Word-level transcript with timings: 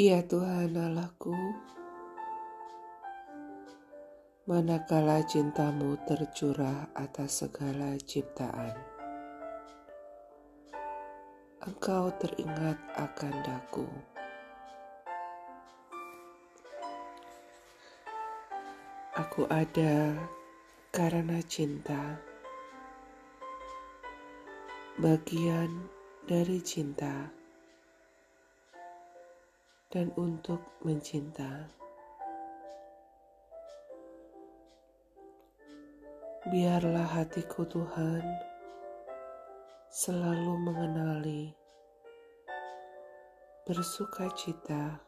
Ya 0.00 0.24
Tuhan 0.24 0.72
Allahku, 0.80 1.36
manakala 4.48 5.20
cintamu 5.28 6.00
tercurah 6.08 6.88
atas 6.96 7.44
segala 7.44 8.00
ciptaan, 8.00 8.80
engkau 11.68 12.08
teringat 12.16 12.80
akan 12.96 13.34
daku. 13.44 13.84
Aku 19.20 19.44
ada 19.52 20.16
karena 20.96 21.44
cinta, 21.44 22.16
bagian 24.96 25.68
dari 26.24 26.56
cinta 26.64 27.39
dan 29.90 30.14
untuk 30.14 30.62
mencinta. 30.86 31.66
Biarlah 36.46 37.20
hatiku 37.20 37.66
Tuhan 37.66 38.22
selalu 39.90 40.54
mengenali 40.62 41.52
bersuka 43.66 44.30
cita 44.38 45.02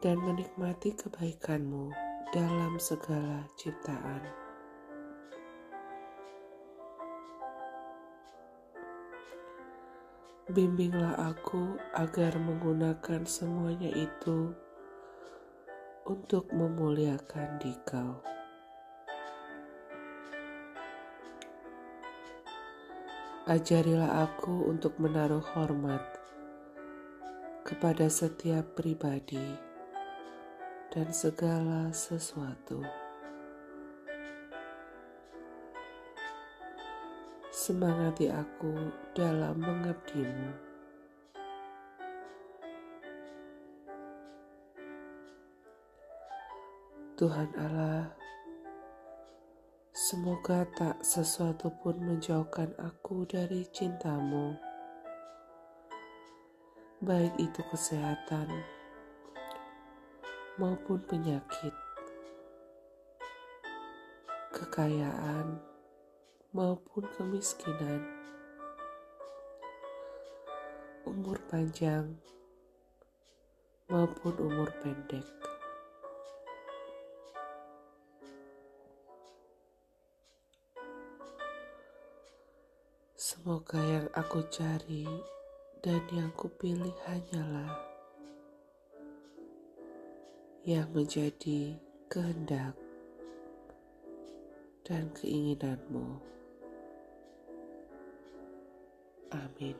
dan 0.00 0.16
menikmati 0.18 0.96
kebaikanmu 0.96 1.92
dalam 2.32 2.80
segala 2.80 3.44
ciptaan. 3.60 4.47
Bimbinglah 10.48 11.28
aku 11.28 11.76
agar 11.92 12.40
menggunakan 12.40 13.28
semuanya 13.28 13.92
itu 13.92 14.56
untuk 16.08 16.48
memuliakan 16.56 17.60
Dikau. 17.60 18.24
Ajarilah 23.44 24.24
aku 24.24 24.72
untuk 24.72 24.96
menaruh 24.96 25.44
hormat 25.52 26.00
kepada 27.68 28.08
setiap 28.08 28.72
pribadi 28.72 29.52
dan 30.88 31.12
segala 31.12 31.92
sesuatu. 31.92 33.07
Semangati 37.58 38.30
aku 38.30 38.70
dalam 39.18 39.58
mengabdimu. 39.58 40.54
Tuhan 47.18 47.50
Allah, 47.58 48.14
semoga 49.90 50.70
tak 50.78 51.02
sesuatu 51.02 51.74
pun 51.82 51.98
menjauhkan 51.98 52.70
aku 52.78 53.26
dari 53.26 53.66
cintamu, 53.74 54.54
baik 57.02 57.34
itu 57.42 57.58
kesehatan 57.74 58.54
maupun 60.62 61.02
penyakit, 61.10 61.74
kekayaan, 64.54 65.58
maupun 66.58 67.06
kemiskinan, 67.14 68.02
umur 71.06 71.38
panjang 71.46 72.18
maupun 73.86 74.34
umur 74.42 74.66
pendek. 74.82 75.22
Semoga 83.14 83.78
yang 83.78 84.10
aku 84.18 84.42
cari 84.50 85.06
dan 85.78 86.02
yang 86.10 86.34
kupilih 86.34 86.90
hanyalah 87.06 87.70
yang 90.66 90.90
menjadi 90.90 91.78
kehendak 92.10 92.74
dan 94.82 95.06
keinginanmu. 95.14 96.37
Amin. 99.32 99.76